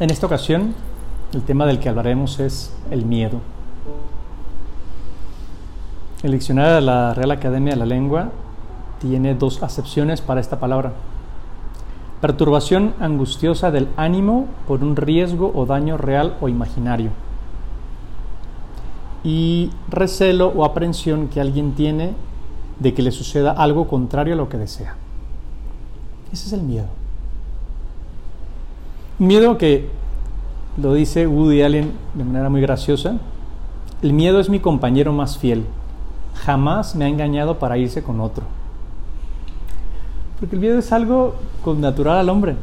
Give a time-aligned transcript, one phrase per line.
[0.00, 0.74] En esta ocasión,
[1.34, 3.40] el tema del que hablaremos es el miedo.
[6.22, 8.30] El diccionario de la Real Academia de la Lengua
[8.98, 10.94] tiene dos acepciones para esta palabra.
[12.22, 17.10] Perturbación angustiosa del ánimo por un riesgo o daño real o imaginario.
[19.22, 22.14] Y recelo o aprensión que alguien tiene
[22.78, 24.96] de que le suceda algo contrario a lo que desea.
[26.32, 26.99] Ese es el miedo.
[29.20, 29.86] Miedo que
[30.78, 33.18] lo dice Woody Allen de manera muy graciosa.
[34.00, 35.66] El miedo es mi compañero más fiel.
[36.36, 38.44] Jamás me ha engañado para irse con otro.
[40.38, 41.34] Porque el miedo es algo
[41.76, 42.56] natural al hombre.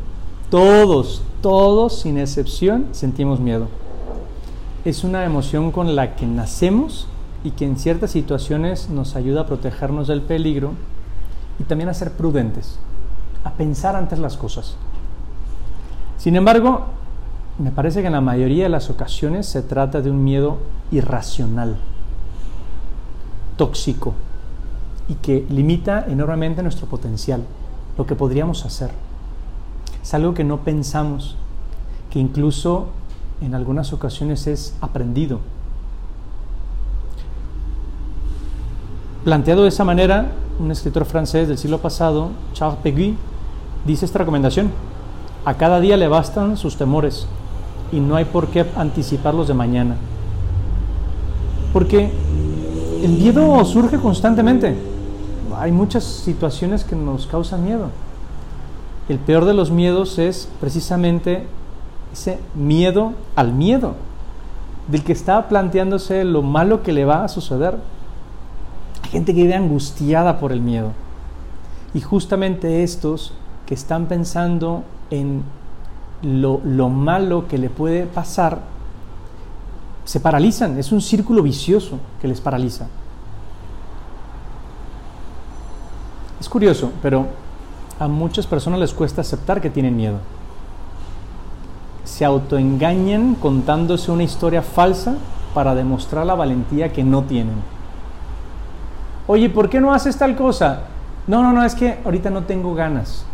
[0.50, 3.68] Todos, todos sin excepción sentimos miedo.
[4.84, 7.08] Es una emoción con la que nacemos
[7.44, 10.72] y que en ciertas situaciones nos ayuda a protegernos del peligro
[11.60, 12.80] y también a ser prudentes,
[13.44, 14.76] a pensar antes las cosas.
[16.18, 16.86] Sin embargo,
[17.60, 20.58] me parece que en la mayoría de las ocasiones se trata de un miedo
[20.92, 21.78] irracional,
[23.56, 24.14] tóxico
[25.10, 27.44] y que limita enormemente nuestro potencial,
[27.98, 28.92] lo que podríamos hacer.
[30.02, 31.36] Es algo que no pensamos,
[32.12, 32.88] que incluso
[33.42, 35.40] en algunas ocasiones es aprendido.
[39.24, 43.18] Planteado de esa manera, un escritor francés del siglo pasado, Charles Peguy,
[43.86, 44.72] dice esta recomendación.
[45.48, 47.26] A cada día le bastan sus temores
[47.94, 49.96] y no hay por qué anticiparlos de mañana.
[51.72, 52.12] Porque
[53.02, 54.76] el miedo surge constantemente.
[55.58, 57.92] Hay muchas situaciones que nos causan miedo.
[59.08, 61.48] El peor de los miedos es precisamente
[62.12, 63.94] ese miedo al miedo,
[64.90, 67.78] del que está planteándose lo malo que le va a suceder.
[69.02, 70.92] Hay gente que vive angustiada por el miedo.
[71.94, 73.32] Y justamente estos
[73.66, 75.44] que están pensando en
[76.22, 78.60] lo, lo malo que le puede pasar,
[80.06, 80.78] se paralizan.
[80.78, 82.88] Es un círculo vicioso que les paraliza.
[86.40, 87.28] Es curioso, pero
[88.00, 90.20] a muchas personas les cuesta aceptar que tienen miedo.
[92.06, 95.16] Se autoengañan contándose una historia falsa
[95.54, 97.56] para demostrar la valentía que no tienen.
[99.26, 100.84] Oye, ¿por qué no haces tal cosa?
[101.26, 103.26] No, no, no, es que ahorita no tengo ganas.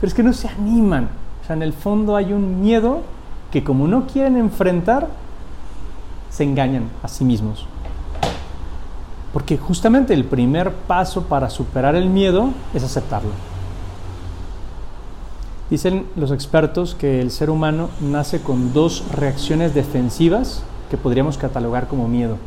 [0.00, 1.08] Pero es que no se animan.
[1.42, 3.02] O sea, en el fondo hay un miedo
[3.52, 5.08] que como no quieren enfrentar,
[6.30, 7.66] se engañan a sí mismos.
[9.32, 13.30] Porque justamente el primer paso para superar el miedo es aceptarlo.
[15.68, 21.86] Dicen los expertos que el ser humano nace con dos reacciones defensivas que podríamos catalogar
[21.86, 22.38] como miedo.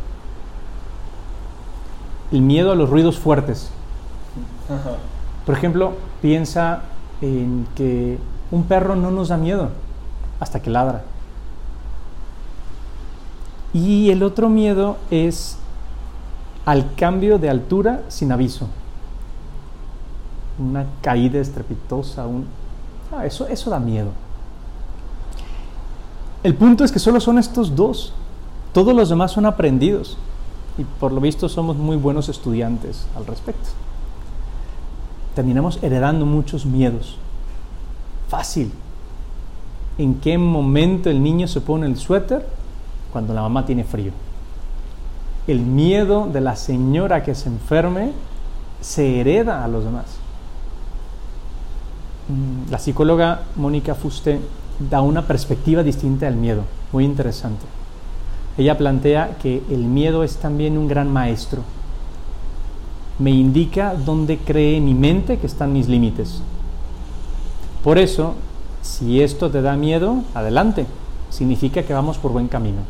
[2.34, 3.69] El miedo a los ruidos fuertes.
[5.46, 6.84] Por ejemplo, piensa
[7.23, 8.17] en que
[8.51, 9.69] un perro no nos da miedo
[10.39, 11.03] hasta que ladra.
[13.73, 15.57] Y el otro miedo es
[16.66, 18.67] al cambio de altura sin aviso.
[20.59, 22.45] Una caída estrepitosa, un...
[23.12, 24.09] Ah, eso, eso da miedo.
[26.44, 28.13] El punto es que solo son estos dos.
[28.73, 30.17] Todos los demás son aprendidos.
[30.78, 33.69] Y por lo visto somos muy buenos estudiantes al respecto.
[35.35, 37.17] Terminamos heredando muchos miedos.
[38.29, 38.71] Fácil.
[39.97, 42.45] ¿En qué momento el niño se pone el suéter?
[43.11, 44.11] Cuando la mamá tiene frío.
[45.47, 48.11] El miedo de la señora que se enferme
[48.81, 50.05] se hereda a los demás.
[52.27, 54.39] Mm, la psicóloga Mónica Fuste
[54.79, 57.65] da una perspectiva distinta del miedo, muy interesante.
[58.57, 61.63] Ella plantea que el miedo es también un gran maestro.
[63.23, 66.41] Me indica dónde cree mi mente que están mis límites.
[67.81, 68.34] Por eso,
[68.81, 70.85] si esto te da miedo, adelante.
[71.29, 72.81] Significa que vamos por buen camino.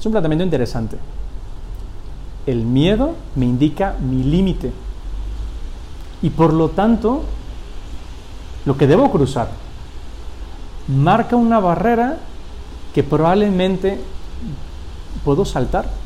[0.00, 0.96] Es un planteamiento interesante.
[2.46, 4.72] El miedo me indica mi límite.
[6.22, 7.24] Y por lo tanto,
[8.64, 9.50] lo que debo cruzar
[10.88, 12.16] marca una barrera
[12.94, 14.00] que probablemente
[15.22, 16.03] puedo saltar.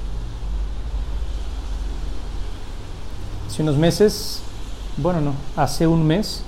[3.59, 4.41] Hace unos meses,
[4.99, 6.43] bueno, no, hace un mes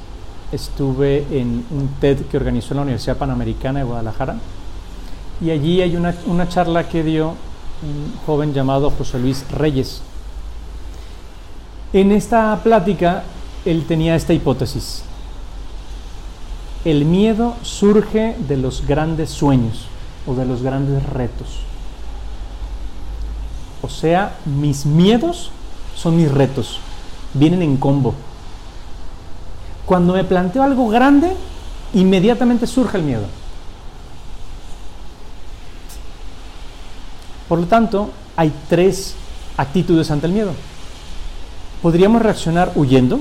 [0.53, 4.37] estuve en un TED que organizó la Universidad Panamericana de Guadalajara
[5.41, 7.31] y allí hay una, una charla que dio
[7.83, 10.03] un joven llamado José Luis Reyes.
[11.93, 13.25] En esta plática
[13.65, 15.03] él tenía esta hipótesis.
[16.85, 19.87] El miedo surge de los grandes sueños
[20.29, 21.59] o de los grandes retos.
[23.83, 25.51] O sea, mis miedos
[25.97, 26.79] son mis retos,
[27.35, 28.15] vienen en combo.
[29.87, 31.33] Cuando me planteo algo grande,
[31.95, 33.25] inmediatamente surge el miedo.
[37.49, 39.15] Por lo tanto, hay tres
[39.57, 40.53] actitudes ante el miedo.
[41.83, 43.21] Podríamos reaccionar huyendo,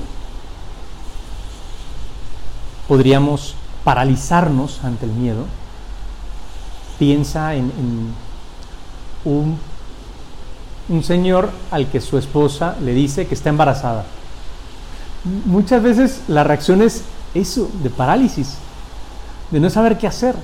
[2.88, 5.46] podríamos paralizarnos ante el miedo.
[7.00, 7.72] Piensa en,
[9.26, 9.58] un,
[10.90, 14.06] un señor al que su esposa le dice que está embarazada.
[15.46, 17.04] Muchas veces la reacción es
[17.34, 18.56] eso, de parálisis,
[19.52, 20.36] de no saber qué hacer.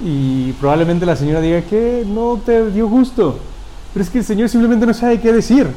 [0.00, 3.38] Y probablemente la señora diga que no te dio gusto,
[3.92, 5.68] pero es que el Señor simplemente no sabe qué decir.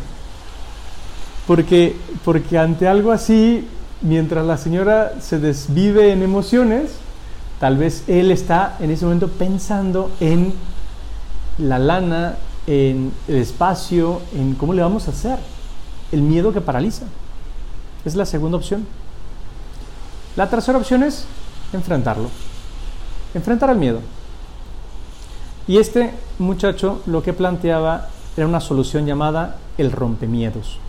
[1.48, 3.68] Porque, porque ante algo así,
[4.02, 6.92] mientras la señora se desvive en emociones,
[7.60, 10.54] tal vez él está en ese momento pensando en
[11.58, 12.36] la lana,
[12.68, 15.40] en el espacio, en cómo le vamos a hacer.
[16.12, 17.06] El miedo que paraliza.
[18.06, 18.86] Es la segunda opción.
[20.36, 21.26] La tercera opción es
[21.74, 22.30] enfrentarlo.
[23.34, 24.00] Enfrentar al miedo.
[25.68, 30.80] Y este muchacho lo que planteaba era una solución llamada el rompemiedos.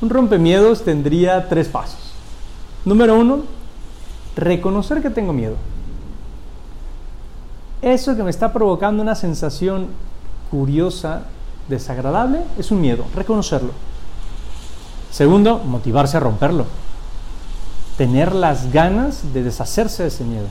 [0.00, 2.12] Un rompemiedos tendría tres pasos.
[2.84, 3.40] Número uno,
[4.36, 5.56] reconocer que tengo miedo.
[7.82, 9.88] Eso que me está provocando una sensación
[10.50, 11.22] curiosa,
[11.68, 13.72] desagradable, es un miedo, reconocerlo.
[15.10, 16.66] Segundo, motivarse a romperlo.
[17.96, 20.46] Tener las ganas de deshacerse de ese miedo.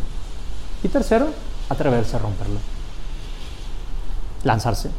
[0.83, 1.27] Y tercero,
[1.69, 2.59] atreverse a romperlo.
[4.43, 4.89] Lanzarse.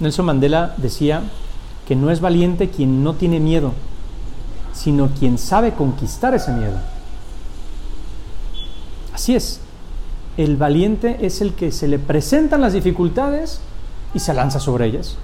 [0.00, 1.22] Nelson Mandela decía
[1.86, 3.72] que no es valiente quien no tiene miedo,
[4.72, 6.78] sino quien sabe conquistar ese miedo.
[9.12, 9.60] Así es,
[10.38, 13.60] el valiente es el que se le presentan las dificultades
[14.14, 15.16] y se lanza sobre ellas.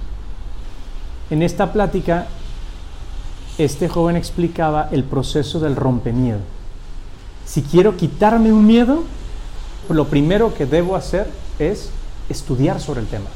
[1.29, 2.27] En esta plática,
[3.57, 6.39] este joven explicaba el proceso del rompemiedo.
[7.45, 9.03] Si quiero quitarme un miedo,
[9.87, 11.91] lo primero que debo hacer es
[12.27, 13.29] estudiar sobre el tema.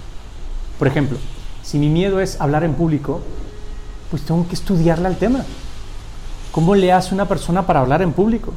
[0.77, 1.17] Por ejemplo,
[1.63, 3.21] si mi miedo es hablar en público,
[4.11, 5.45] pues tengo que estudiarle al tema.
[6.51, 8.51] ¿Cómo le hace una persona para hablar en público?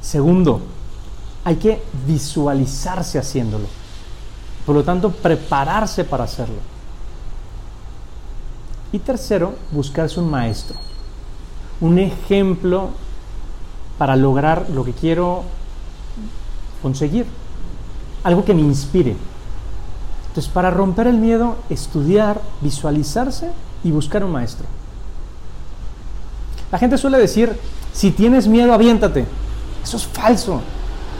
[0.00, 0.62] Segundo,
[1.44, 3.66] hay que visualizarse haciéndolo.
[4.64, 6.58] Por lo tanto, prepararse para hacerlo.
[8.92, 10.76] Y tercero, buscarse un maestro,
[11.80, 12.90] un ejemplo
[13.98, 15.44] para lograr lo que quiero
[16.82, 17.26] conseguir,
[18.22, 19.16] algo que me inspire.
[20.28, 23.50] Entonces, para romper el miedo, estudiar, visualizarse
[23.82, 24.66] y buscar un maestro.
[26.70, 27.58] La gente suele decir,
[27.92, 29.26] si tienes miedo, aviéntate.
[29.82, 30.60] Eso es falso.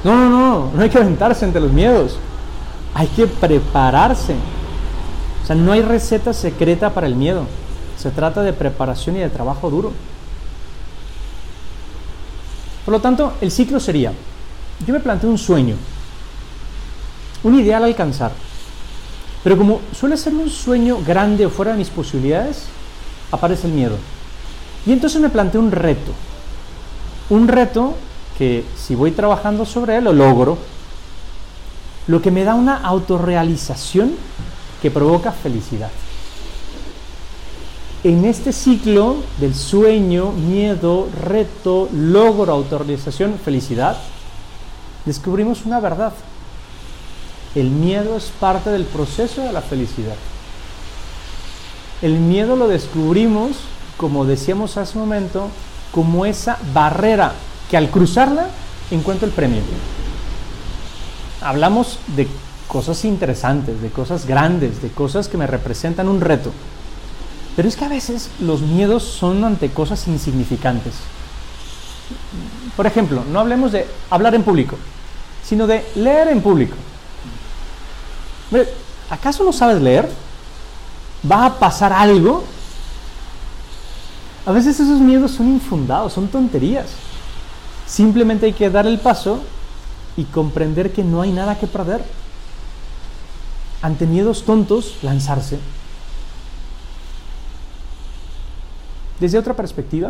[0.05, 2.19] No, no, no, no hay que aventarse ante los miedos.
[2.95, 4.35] Hay que prepararse.
[5.43, 7.47] O sea, no hay receta secreta para el miedo.
[7.97, 9.93] Se trata de preparación y de trabajo duro.
[12.85, 14.13] Por lo tanto, el ciclo sería,
[14.85, 15.77] yo me planteo un sueño,
[17.45, 18.33] un ideal alcanzar,
[19.45, 22.65] pero como suele ser un sueño grande o fuera de mis posibilidades,
[23.31, 23.97] aparece el miedo.
[24.85, 26.11] Y entonces me planteo un reto,
[27.31, 27.95] un reto
[28.39, 30.59] que si voy trabajando sobre él lo logro,
[32.07, 34.15] lo que me da una autorrealización
[34.81, 35.91] que provoca felicidad.
[38.05, 43.97] En este ciclo del sueño, miedo, reto, logro, autorrealización, felicidad,
[45.05, 46.13] descubrimos una verdad.
[47.55, 50.17] El miedo es parte del proceso de la felicidad.
[52.01, 53.53] El miedo lo descubrimos,
[53.97, 55.49] como decíamos hace un momento,
[55.93, 57.35] como esa barrera
[57.73, 58.47] que al cruzarla
[58.93, 59.63] encuentro el premio.
[61.41, 62.29] Hablamos de
[62.69, 66.53] cosas interesantes, de cosas grandes, de cosas que me representan un reto.
[67.57, 70.95] Pero es que a veces los miedos son ante cosas insignificantes.
[72.77, 74.77] Por ejemplo, no hablemos de hablar en público
[75.45, 76.77] sino de leer en público.
[79.11, 80.09] ¿Acaso no sabes leer?
[81.31, 82.45] ¿Va a pasar algo?
[84.47, 86.87] A veces esos miedos son infundados, son tonterías.
[87.93, 89.43] Simplemente hay que dar el paso
[90.17, 92.03] y comprender que no hay nada que perder.
[93.83, 95.59] Ante miedos tontos, lanzarse.
[99.21, 100.09] Desde otra perspectiva,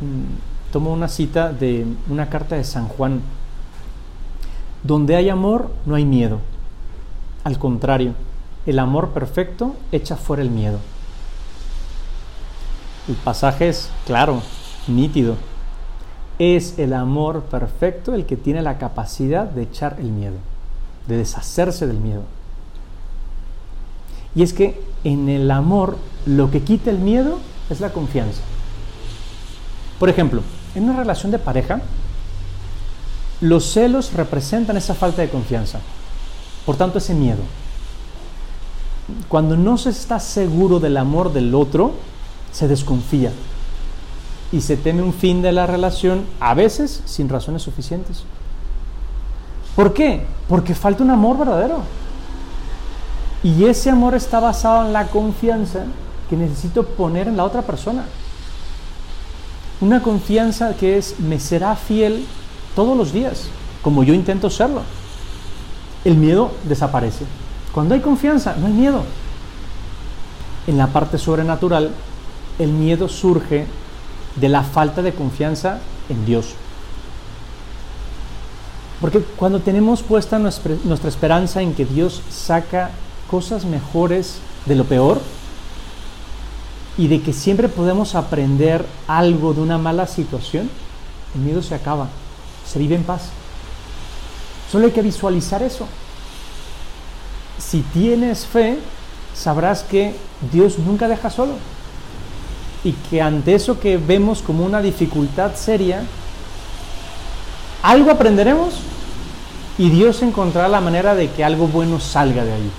[0.00, 3.20] mm, tomo una cita de una carta de San Juan
[4.82, 6.40] donde hay amor, no hay miedo.
[7.44, 8.14] Al contrario,
[8.66, 10.80] el amor perfecto echa fuera el miedo.
[13.06, 14.42] El pasaje es claro,
[14.88, 15.36] nítido.
[16.38, 20.36] Es el amor perfecto el que tiene la capacidad de echar el miedo,
[21.08, 22.22] de deshacerse del miedo.
[24.34, 27.38] Y es que en el amor lo que quita el miedo
[27.70, 28.42] es la confianza.
[29.98, 30.42] Por ejemplo,
[30.74, 31.80] en una relación de pareja,
[33.40, 35.80] los celos representan esa falta de confianza,
[36.66, 37.42] por tanto ese miedo.
[39.28, 41.94] Cuando no se está seguro del amor del otro,
[42.52, 43.32] se desconfía
[44.50, 48.24] y se teme un fin de la relación, a veces sin razones suficientes.
[49.76, 50.24] ¿Por qué?
[50.48, 51.82] Porque falta un amor verdadero.
[53.42, 55.84] Y ese amor está basado en la confianza
[56.28, 58.04] que necesito poner en la otra persona.
[59.80, 62.26] Una confianza que es, me será fiel
[62.74, 63.44] todos los días,
[63.82, 64.82] como yo intento serlo.
[66.04, 67.24] El miedo desaparece.
[67.72, 69.02] Cuando hay confianza, no hay miedo.
[70.66, 71.92] En la parte sobrenatural,
[72.58, 73.66] el miedo surge
[74.36, 76.54] de la falta de confianza en Dios.
[79.00, 80.74] Porque cuando tenemos puesta nuestra,
[81.08, 82.90] esperanza en que Dios saca
[83.30, 85.20] cosas mejores de lo peor
[86.96, 90.68] y de que siempre podemos aprender algo de una mala situación,
[91.34, 92.08] el miedo se acaba,
[92.66, 93.30] se vive en paz.
[94.72, 95.86] Solo hay que visualizar eso.
[97.58, 98.78] Si tienes fe,
[99.34, 100.16] sabrás que
[100.52, 101.52] Dios nunca deja solo
[102.84, 106.02] y que ante eso que vemos como una dificultad seria,
[107.82, 108.74] algo aprenderemos
[109.78, 112.70] y Dios encontrará la manera de que algo bueno salga de ahí.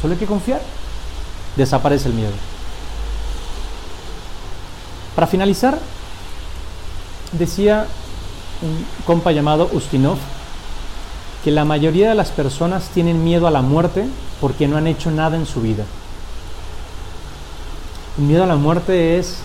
[0.00, 0.60] Solo hay que confiar.
[1.56, 2.32] Desaparece el miedo.
[5.14, 5.78] Para finalizar,
[7.32, 7.86] decía
[8.62, 10.18] un compa llamado Ustinov
[11.42, 14.06] que la mayoría de las personas tienen miedo a la muerte
[14.40, 15.84] porque no han hecho nada en su vida.
[18.18, 19.38] El miedo a la muerte es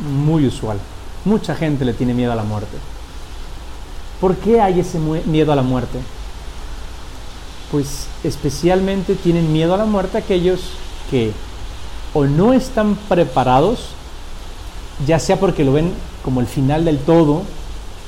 [0.00, 0.78] muy usual.
[1.26, 2.78] Mucha gente le tiene miedo a la muerte.
[4.20, 5.98] ¿Por qué hay ese miedo a la muerte?
[7.70, 10.70] Pues especialmente tienen miedo a la muerte aquellos
[11.10, 11.32] que
[12.14, 13.88] o no están preparados,
[15.06, 15.92] ya sea porque lo ven
[16.24, 17.42] como el final del todo,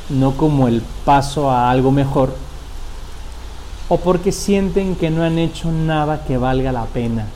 [0.09, 2.35] no como el paso a algo mejor,
[3.91, 7.27] o porque sienten que no han hecho nada que valga la pena,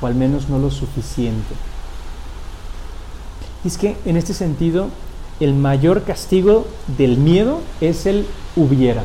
[0.00, 1.54] o al menos no lo suficiente.
[3.66, 4.90] Y es que en este sentido,
[5.40, 9.02] el mayor castigo del miedo es el hubiera.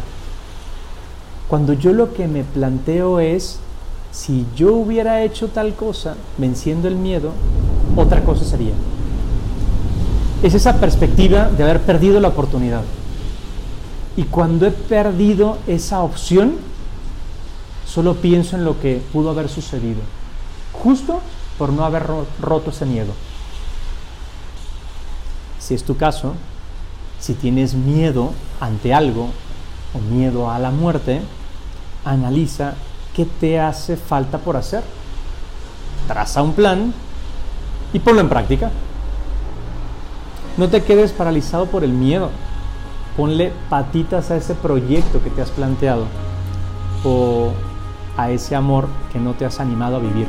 [1.47, 3.57] Cuando yo lo que me planteo es,
[4.11, 7.31] si yo hubiera hecho tal cosa, venciendo el miedo,
[7.95, 8.73] otra cosa sería.
[10.43, 12.83] Es esa perspectiva de haber perdido la oportunidad.
[14.15, 16.57] Y cuando he perdido esa opción,
[17.87, 20.01] solo pienso en lo que pudo haber sucedido,
[20.71, 21.19] justo
[21.57, 22.03] por no haber
[22.39, 23.13] roto ese miedo.
[25.61, 26.33] Si es tu caso,
[27.19, 29.29] si tienes miedo ante algo
[29.93, 31.21] o miedo a la muerte,
[32.03, 32.73] analiza
[33.15, 34.83] qué te hace falta por hacer.
[36.07, 36.93] Traza un plan
[37.93, 38.71] y ponlo en práctica.
[40.57, 42.31] No te quedes paralizado por el miedo.
[43.15, 46.05] Ponle patitas a ese proyecto que te has planteado
[47.03, 47.51] o
[48.17, 50.27] a ese amor que no te has animado a vivir.